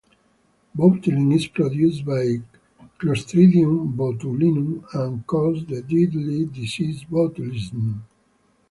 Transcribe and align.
Botulin 0.75 1.31
is 1.31 1.45
produced 1.45 2.03
by 2.07 2.37
"Clostridium 2.97 3.95
botulinum" 3.95 4.83
and 4.95 5.27
causes 5.27 5.67
the 5.67 5.81
deadly 5.83 6.45
disease 6.47 7.03
botulism. 7.03 7.99